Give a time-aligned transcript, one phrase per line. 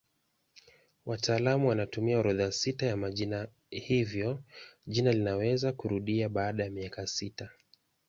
[1.05, 4.43] Wataalamu wanatumia orodha sita ya majina hivyo
[4.87, 7.49] jina linaweza kurudia baada ya miaka sita.